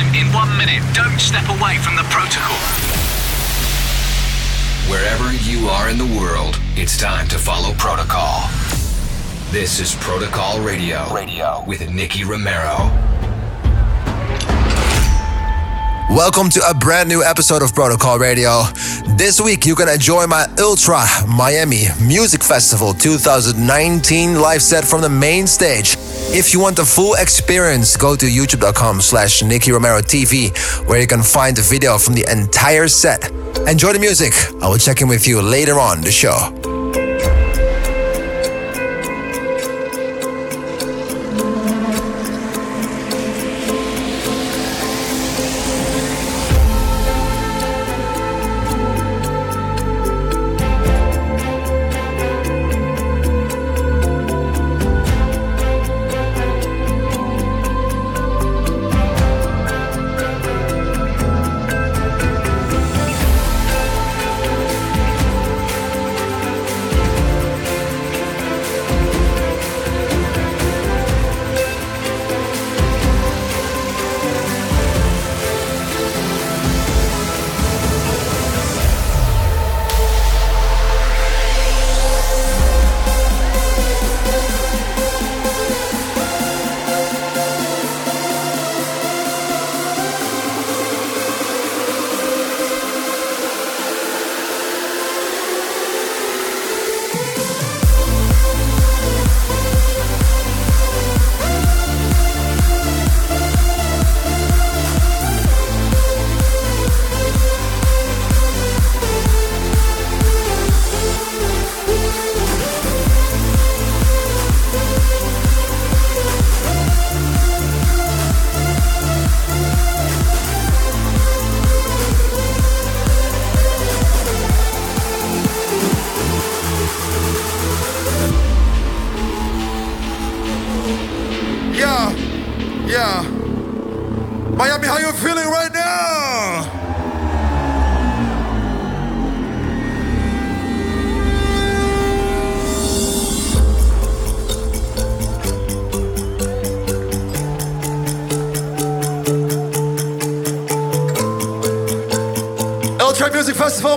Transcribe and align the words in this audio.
it. 0.00 0.94
Don't 0.94 1.18
step 1.18 1.44
away 1.48 1.76
from 1.78 1.96
the 1.96 2.04
protocol. 2.04 2.56
Wherever 4.88 5.32
you 5.44 5.68
are 5.68 5.90
in 5.90 5.98
the 5.98 6.18
world, 6.18 6.58
it's 6.74 6.96
time 6.96 7.28
to 7.28 7.38
follow 7.38 7.74
protocol. 7.74 8.48
This 9.50 9.78
is 9.78 9.94
Protocol 9.96 10.60
Radio. 10.60 11.12
Radio 11.12 11.62
with 11.66 11.88
Nicky 11.90 12.24
Romero. 12.24 12.90
Welcome 16.10 16.50
to 16.50 16.62
a 16.68 16.74
brand 16.74 17.08
new 17.08 17.22
episode 17.22 17.62
of 17.62 17.74
Protocol 17.74 18.18
Radio. 18.18 18.62
This 19.16 19.40
week 19.40 19.66
you 19.66 19.74
can 19.74 19.88
enjoy 19.88 20.26
my 20.26 20.46
Ultra 20.58 21.04
Miami 21.28 21.84
Music 22.02 22.42
Festival 22.42 22.94
2019 22.94 24.40
live 24.40 24.62
set 24.62 24.84
from 24.84 25.02
the 25.02 25.08
main 25.08 25.46
stage. 25.46 25.96
If 26.32 26.52
you 26.54 26.60
want 26.60 26.76
the 26.76 26.84
full 26.84 27.14
experience, 27.14 27.96
go 27.96 28.14
to 28.14 28.24
youtube.com 28.24 29.00
slash 29.00 29.42
Nicky 29.42 29.72
Romero 29.72 30.00
TV, 30.00 30.56
where 30.86 31.00
you 31.00 31.06
can 31.08 31.22
find 31.24 31.56
the 31.56 31.62
video 31.62 31.98
from 31.98 32.14
the 32.14 32.24
entire 32.30 32.86
set. 32.86 33.30
Enjoy 33.66 33.92
the 33.92 33.98
music. 33.98 34.32
I 34.62 34.68
will 34.68 34.78
check 34.78 35.00
in 35.00 35.08
with 35.08 35.26
you 35.26 35.42
later 35.42 35.80
on 35.80 36.00
the 36.02 36.12
show. 36.12 36.69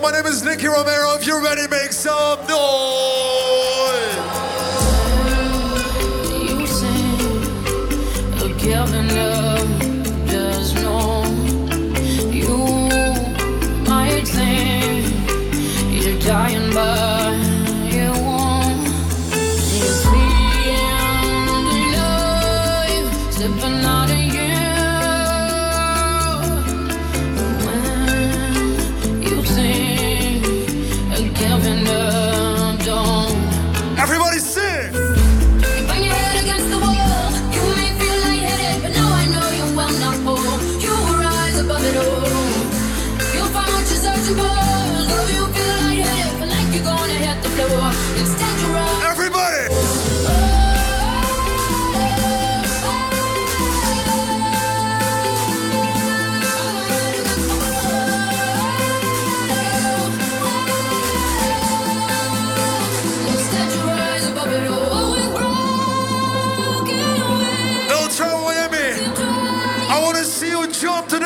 My 0.04 0.12
name 0.12 0.26
is 0.26 0.44
Nicky 0.44 0.68
Romero. 0.68 1.16
If 1.16 1.26
you're 1.26 1.42
ready, 1.42 1.66
make 1.70 1.94
some 1.94 2.46
noise. 2.46 2.93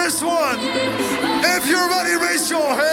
This 0.07 0.23
one. 0.23 0.57
If 0.59 1.67
you're 1.67 1.87
ready, 1.89 2.15
raise 2.15 2.49
your 2.49 2.75
hands 2.75 2.86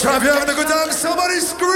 Ultra, 0.00 0.16
if 0.16 0.22
you're 0.22 0.32
having 0.32 0.48
a 0.48 0.56
good 0.56 0.66
time, 0.66 0.90
somebody 0.92 1.40
scream! 1.40 1.70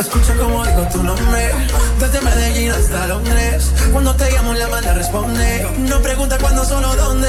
Escucha 0.00 0.34
como 0.34 0.64
digo 0.64 0.88
tu 0.90 1.02
nombre 1.02 1.52
Desde 2.00 2.20
Medellín 2.22 2.72
hasta 2.72 3.06
Londres. 3.06 3.70
Cuando 3.92 4.16
te 4.16 4.32
llamo 4.32 4.52
la 4.54 4.66
manda 4.66 4.94
responde. 4.94 5.68
No 5.78 6.02
pregunta 6.02 6.38
cuándo, 6.38 6.64
solo 6.64 6.92
dónde. 6.96 7.28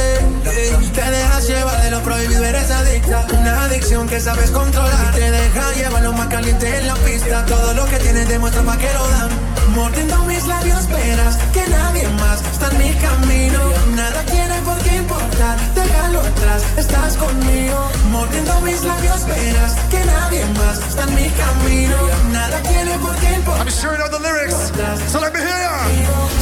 Te 0.96 1.12
dejas 1.12 1.48
llevar 1.48 1.84
de 1.84 1.92
lo 1.92 2.02
prohibido, 2.02 2.44
eres 2.44 2.72
adicta. 2.72 3.28
Una 3.38 3.66
adicción 3.66 4.10
que 4.10 4.20
sabes 4.20 4.50
controlar. 4.50 5.14
Te 5.14 5.30
deja 5.30 5.74
llevar 5.74 6.02
lo 6.02 6.14
más 6.14 6.30
caliente 6.30 6.78
en 6.80 6.88
la 6.88 6.96
pista. 6.96 7.46
Todo 7.46 7.76
lo 7.76 7.86
que 7.86 7.98
tienes 7.98 8.28
demuestra 8.28 8.64
pa' 8.64 8.78
que 8.78 8.92
lo 8.92 9.08
dan 9.10 9.51
Mordiendo 9.70 10.18
mis 10.26 10.46
labios 10.48 10.88
verás 10.88 11.38
que 11.54 11.66
nadie 11.70 12.08
más 12.20 12.42
está 12.52 12.70
en 12.72 12.78
mi 12.78 12.94
camino 12.96 13.60
Nada 13.96 14.24
tiene 14.26 14.56
por 14.66 14.78
qué 14.80 14.96
importar, 14.98 15.58
déjalo 15.74 16.20
atrás, 16.20 16.64
estás 16.78 17.16
conmigo 17.18 17.90
Mordiendo 18.12 18.62
mis 18.62 18.84
labios 18.84 19.26
verás 19.26 19.74
que 19.90 20.04
nadie 20.06 20.46
más 20.60 20.78
está 20.80 21.04
en 21.04 21.16
mi 21.16 21.30
camino 21.30 21.96
Nada 22.32 22.62
tiene 22.64 22.98
por 23.00 23.16
qué 23.16 23.34
importar 23.34 23.62
I'm 23.62 23.70
sure 23.70 23.92
you 23.94 23.98
know 24.00 24.10
the 24.10 24.20
lyrics, 24.20 24.72
so 25.12 25.20
let 25.22 25.34
me 25.34 25.40
hear 25.40 25.48
ya! 25.48 25.72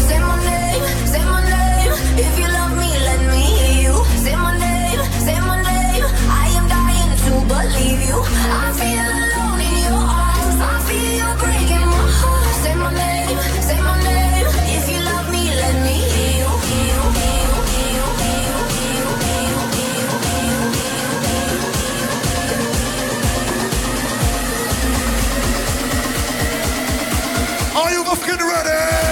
Say 0.07 0.19
my 0.19 0.35
name, 0.45 0.83
say 1.07 1.23
my 1.25 1.41
name. 1.43 1.93
If 2.17 2.39
you 2.39 2.47
love 2.47 2.73
me, 2.77 2.89
let 3.07 3.21
me 3.31 3.41
hear 3.59 3.91
you. 3.91 3.95
Say 4.23 4.35
my 4.35 4.57
name, 4.57 5.01
say 5.25 5.39
my 5.41 5.57
name. 5.61 6.05
I 6.31 6.47
am 6.57 6.65
dying 6.69 7.11
to 7.25 7.31
believe 7.53 8.01
you. 8.07 8.19
I 8.19 8.71
feel 8.79 9.28
fucking 28.29 28.47
ready? 28.47 29.08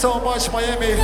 so 0.00 0.18
much, 0.20 0.50
Miami. 0.50 0.99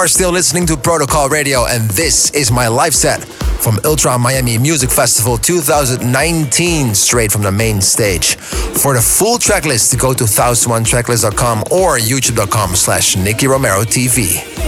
are 0.00 0.08
still 0.08 0.30
listening 0.32 0.64
to 0.64 0.78
Protocol 0.78 1.28
Radio, 1.28 1.66
and 1.66 1.90
this 1.90 2.30
is 2.30 2.50
my 2.50 2.68
live 2.68 2.94
set 2.94 3.22
from 3.60 3.78
Ultra 3.84 4.18
Miami 4.18 4.56
Music 4.56 4.88
Festival 4.88 5.36
2019, 5.36 6.94
straight 6.94 7.30
from 7.30 7.42
the 7.42 7.52
main 7.52 7.82
stage. 7.82 8.36
For 8.36 8.94
the 8.94 9.02
full 9.02 9.36
tracklist, 9.36 10.00
go 10.00 10.14
to 10.14 10.24
1001tracklist.com 10.24 11.64
or 11.70 11.98
youtube.com 11.98 12.76
slash 12.76 13.14
Nicky 13.18 13.46
Romero 13.46 13.82
TV. 13.82 14.59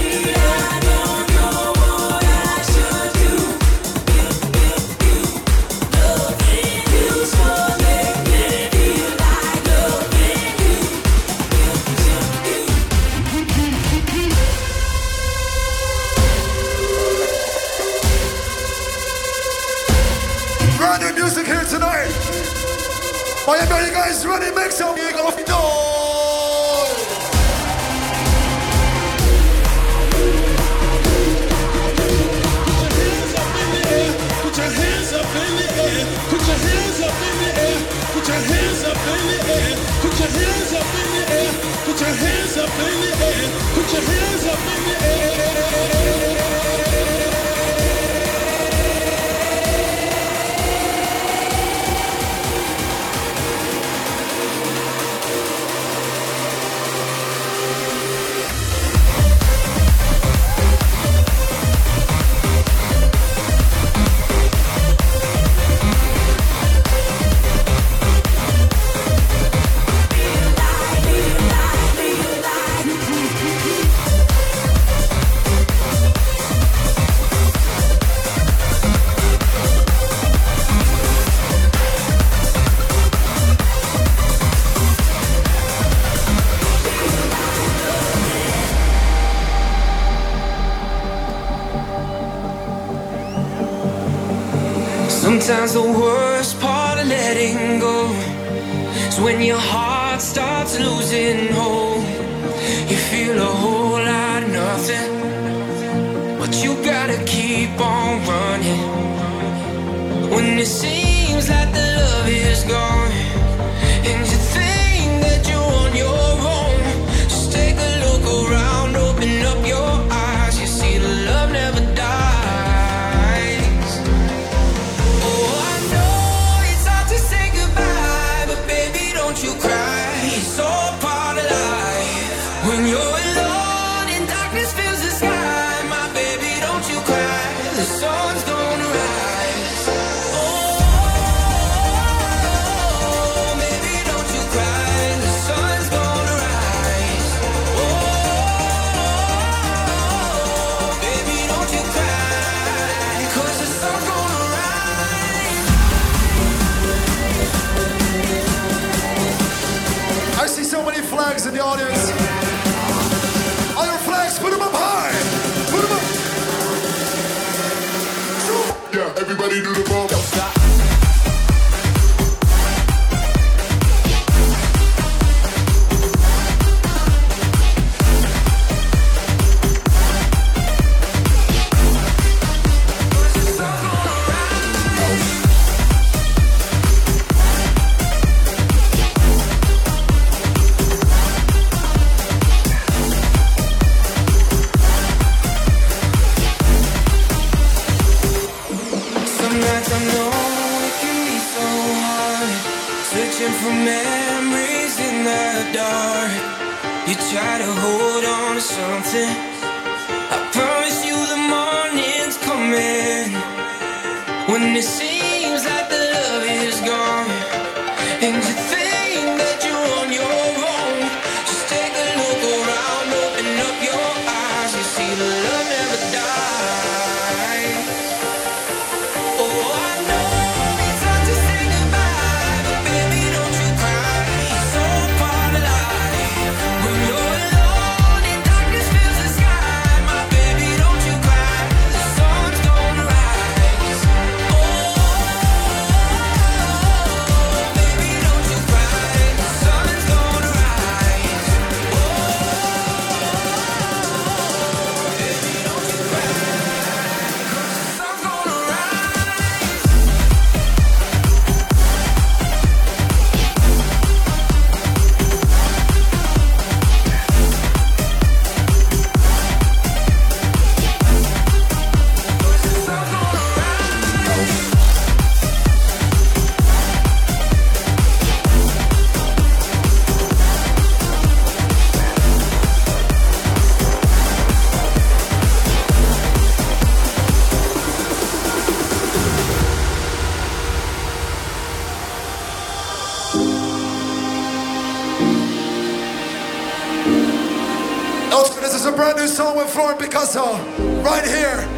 Right 300.23 301.25
here, 301.27 301.69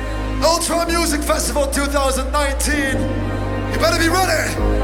Ultra 0.45 0.87
Music 0.87 1.23
Festival 1.23 1.67
2019. 1.67 3.01
You 3.73 3.79
better 3.79 3.99
be 3.99 4.11
ready. 4.11 4.84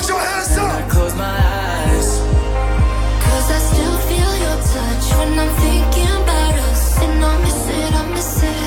Put 0.00 0.08
your 0.08 0.18
hands 0.18 0.56
up. 0.56 0.72
I 0.72 0.88
close 0.88 1.14
my 1.14 1.24
eyes. 1.24 2.08
Cause 3.24 3.50
I 3.56 3.58
still 3.70 3.96
feel 4.08 4.32
your 4.44 4.58
touch 4.72 5.06
when 5.18 5.38
I'm 5.38 5.52
thinking 5.60 6.12
about 6.22 6.54
us. 6.70 7.02
And 7.02 7.22
I 7.22 7.38
miss 7.44 7.68
it, 7.68 7.94
I 7.94 8.14
miss 8.14 8.42
it. 8.42 8.59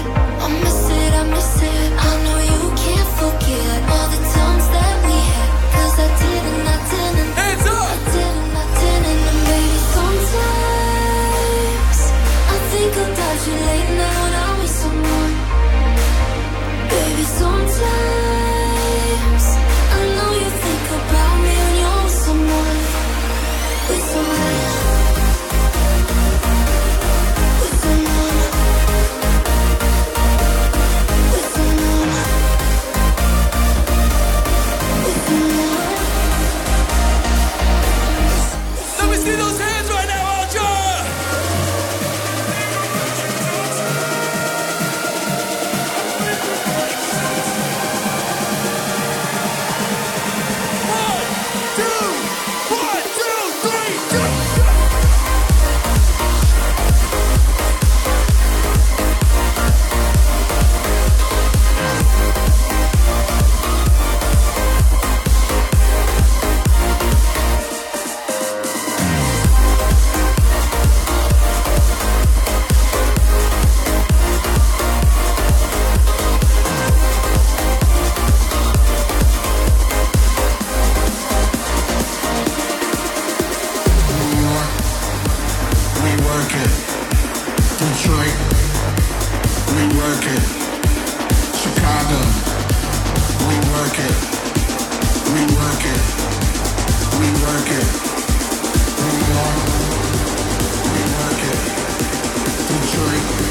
Detroit. 103.03 103.42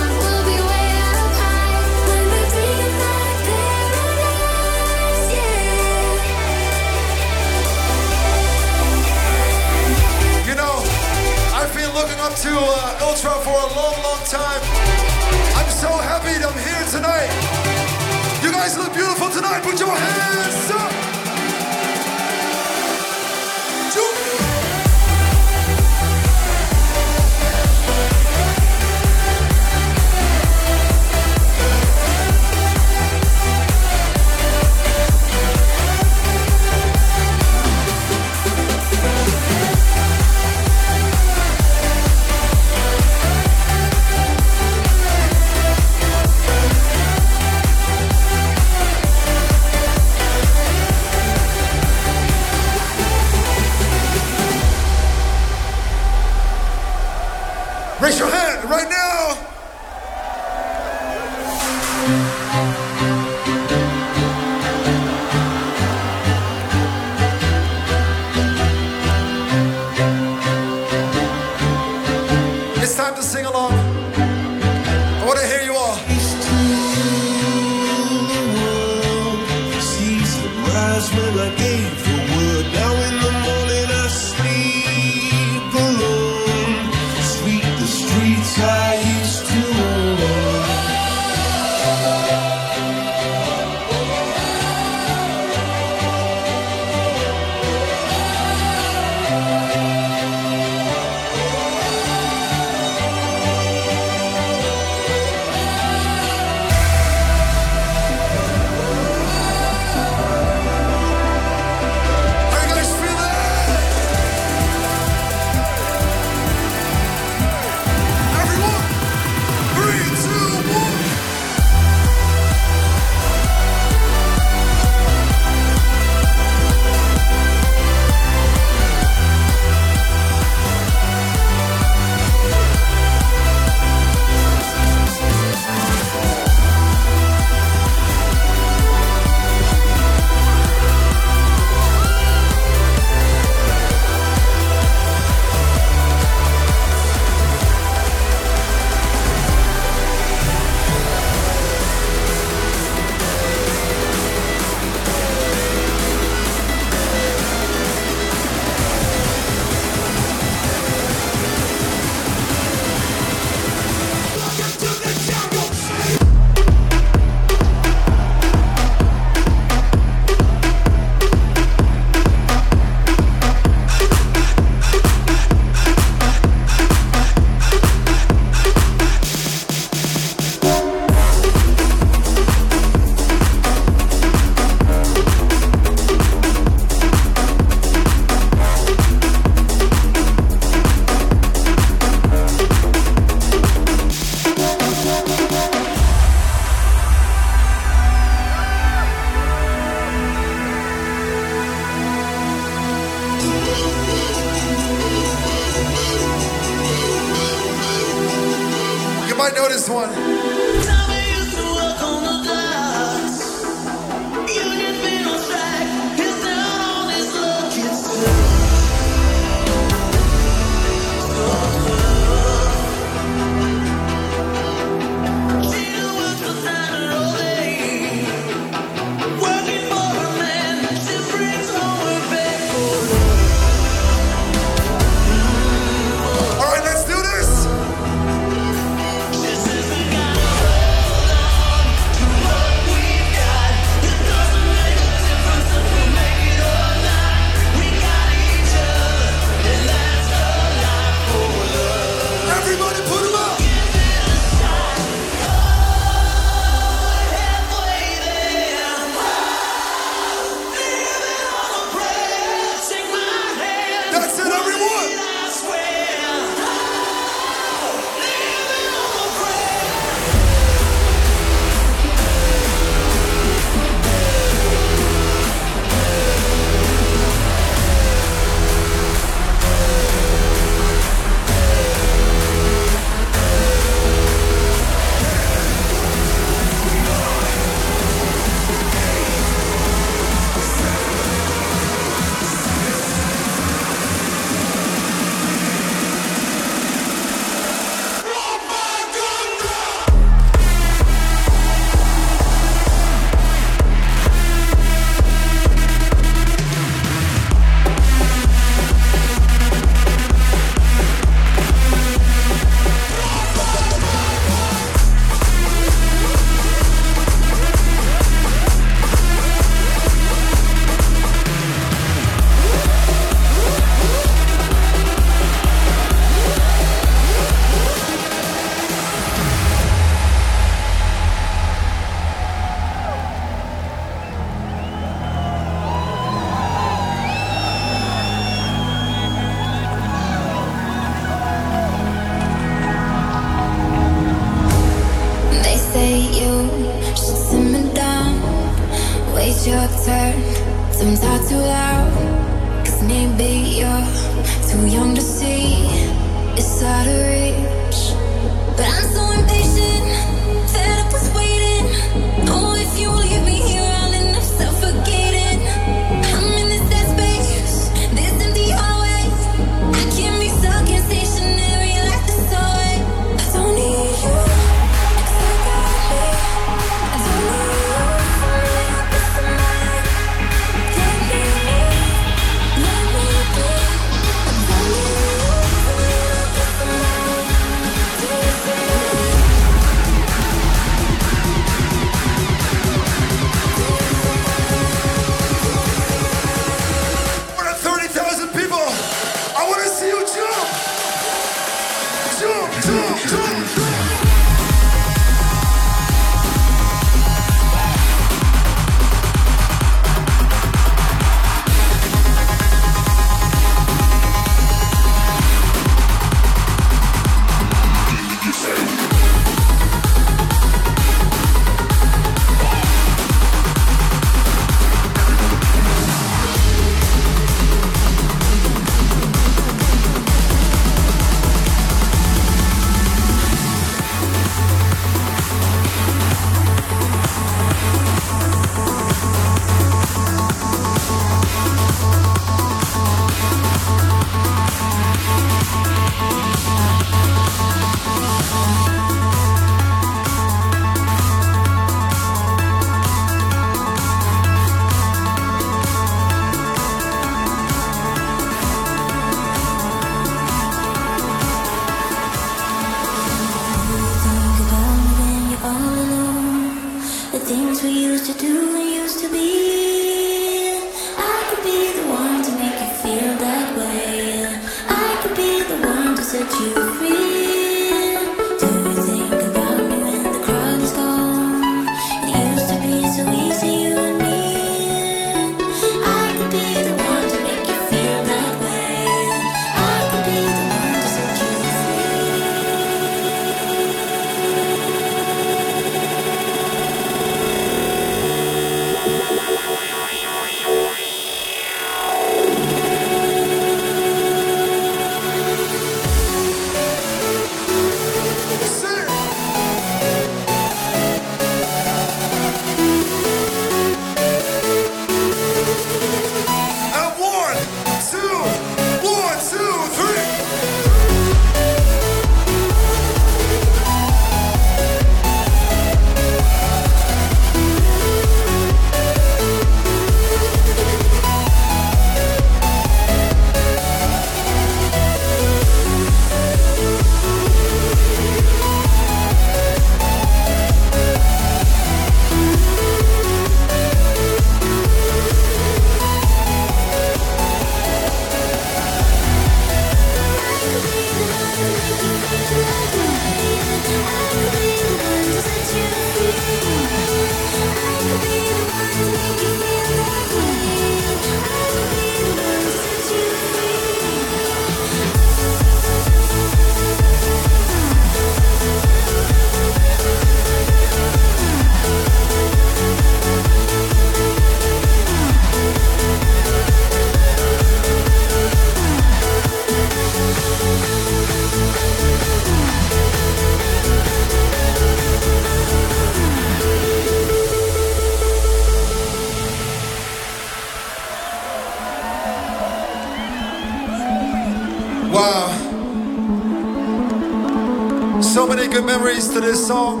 this 599.42 599.66
song. 599.66 600.00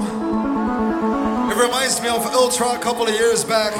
It 1.50 1.56
reminds 1.56 2.00
me 2.00 2.08
of 2.08 2.24
Ultra 2.26 2.74
a 2.74 2.78
couple 2.78 3.08
of 3.08 3.12
years 3.12 3.44
back. 3.44 3.72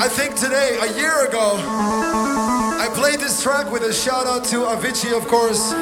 I 0.00 0.08
think 0.08 0.34
today, 0.34 0.78
a 0.80 0.96
year 0.96 1.26
ago, 1.28 1.56
I 1.60 2.88
played 2.94 3.20
this 3.20 3.42
track 3.42 3.70
with 3.70 3.82
a 3.82 3.92
shout 3.92 4.26
out 4.26 4.44
to 4.46 4.64
Avicii, 4.64 5.14
of 5.14 5.28
course. 5.28 5.72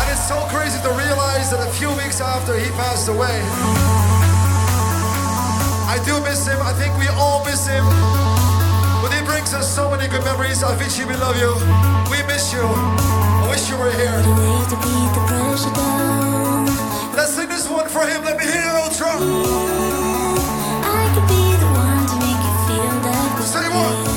And 0.00 0.10
it's 0.10 0.26
so 0.26 0.40
crazy 0.48 0.80
to 0.80 0.90
realize 0.96 1.50
that 1.50 1.60
a 1.60 1.70
few 1.72 1.90
weeks 1.90 2.22
after 2.22 2.58
he 2.58 2.70
passed 2.70 3.08
away, 3.08 3.42
I 5.92 5.98
do 6.06 6.18
miss 6.22 6.46
him. 6.46 6.58
I 6.62 6.72
think 6.72 6.96
we 6.96 7.06
all 7.08 7.44
miss 7.44 7.66
him 7.66 7.84
brings 9.50 9.64
us 9.64 9.74
so 9.74 9.90
many 9.90 10.06
good 10.08 10.22
memories. 10.24 10.62
Avicii, 10.62 11.06
we 11.06 11.14
love 11.16 11.36
you. 11.38 11.52
We 12.10 12.22
miss 12.26 12.52
you. 12.52 12.60
I 12.60 13.46
wish 13.48 13.70
you 13.70 13.76
were 13.78 13.92
here. 13.92 14.20
Let's 17.16 17.32
sing 17.34 17.48
this 17.48 17.68
one 17.68 17.88
for 17.88 18.06
him. 18.06 18.24
Let 18.24 18.36
me 18.36 18.44
hear 18.44 18.60
it, 18.60 18.84
Ultra. 18.84 19.08
Yeah, 19.08 20.36
I 20.84 21.04
could 21.14 21.28
be 21.32 21.56
the 21.62 21.68
one 21.72 22.04
to 22.10 22.16
make 22.24 22.42
you 22.44 22.54
feel 22.66 22.92
that. 23.04 23.42
Sing 23.44 23.64
it 23.64 24.07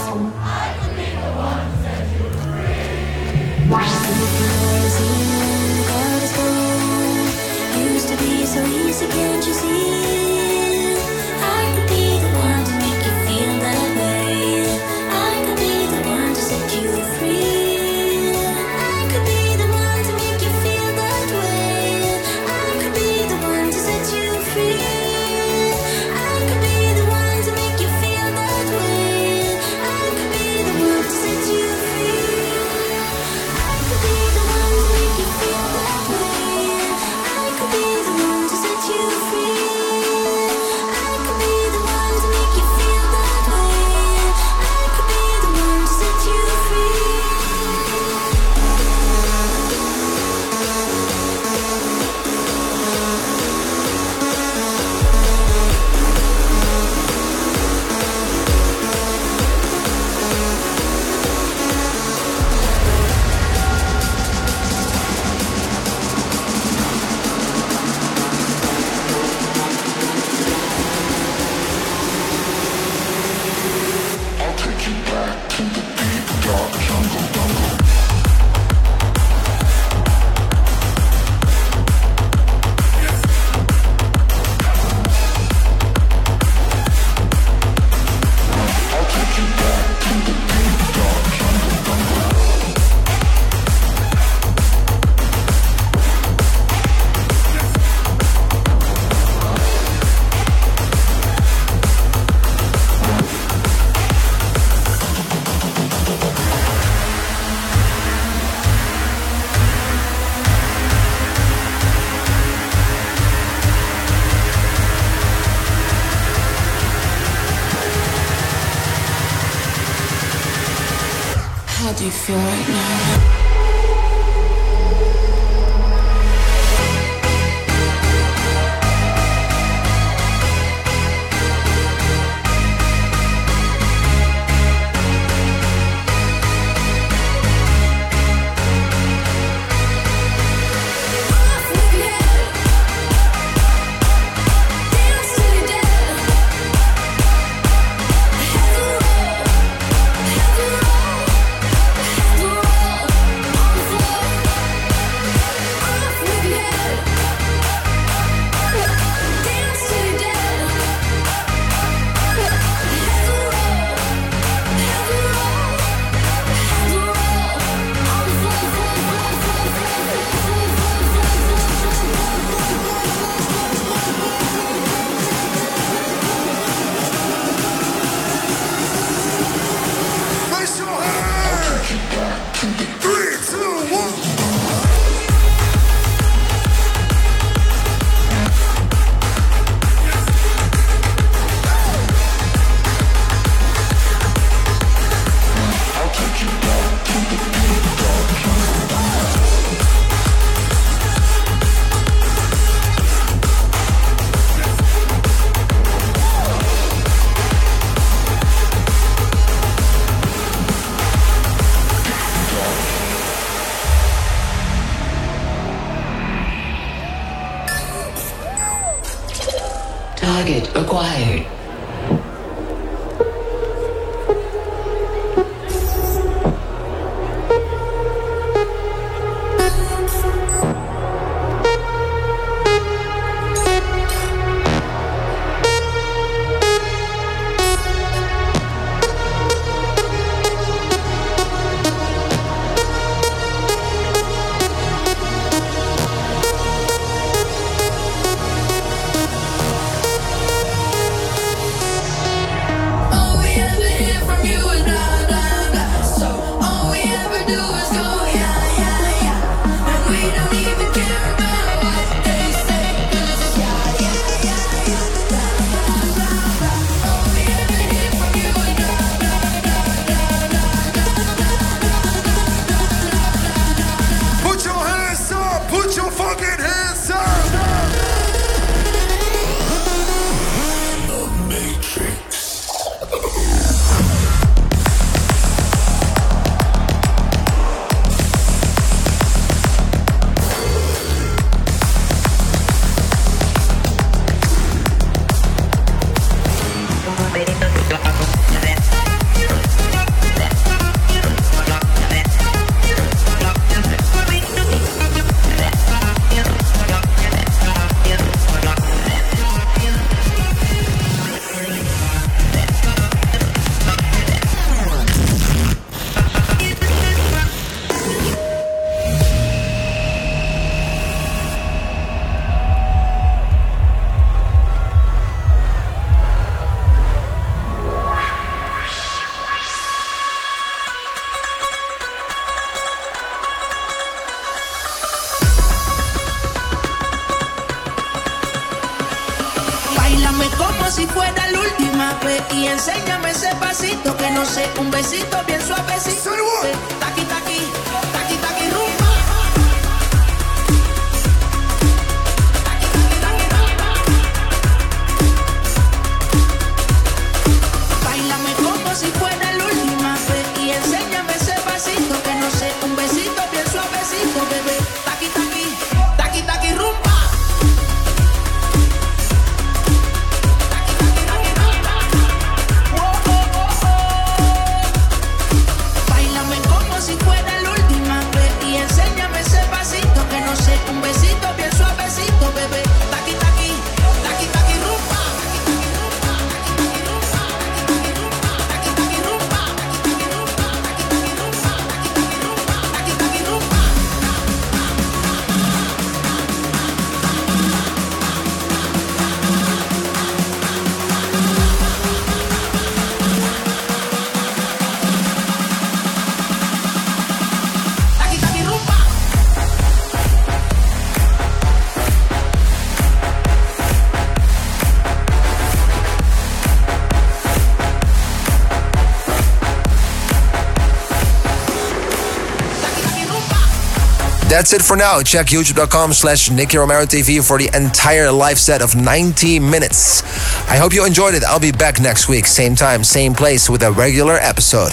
That's 424.62 424.74
it 424.74 424.84
for 424.84 424.95
now. 424.95 425.24
Check 425.24 425.47
youtube.com 425.47 426.14
slash 426.14 426.51
Nicky 426.51 426.78
Romero 426.78 427.05
TV 427.05 427.43
for 427.43 427.57
the 427.57 427.76
entire 427.76 428.32
live 428.32 428.59
set 428.59 428.84
of 428.84 428.95
90 428.95 429.59
minutes. 429.59 430.22
I 430.70 430.78
hope 430.78 430.93
you 430.93 431.03
enjoyed 431.03 431.34
it. 431.34 431.43
I'll 431.43 431.59
be 431.59 431.72
back 431.72 431.99
next 431.99 432.30
week, 432.30 432.45
same 432.45 432.76
time, 432.76 433.03
same 433.03 433.34
place 433.34 433.72
with 433.72 433.82
a 433.82 433.91
regular 433.91 434.36
episode. 434.36 434.91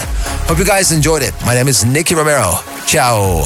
Hope 0.49 0.57
you 0.57 0.65
guys 0.65 0.91
enjoyed 0.91 1.21
it. 1.21 1.35
My 1.45 1.53
name 1.53 1.67
is 1.67 1.85
Nicky 1.85 2.15
Romero. 2.15 2.53
Ciao. 2.87 3.45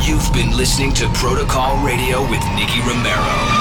You've 0.00 0.32
been 0.32 0.56
listening 0.56 0.94
to 0.94 1.06
Protocol 1.10 1.84
Radio 1.84 2.22
with 2.30 2.40
Nicky 2.54 2.80
Romero. 2.80 3.51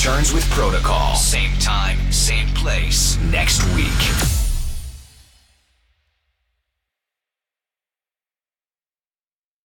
Returns 0.00 0.32
with 0.32 0.48
Protocol. 0.48 1.14
Same 1.14 1.52
time, 1.58 1.98
same 2.10 2.48
place, 2.54 3.18
next 3.18 3.62
week. 3.74 4.29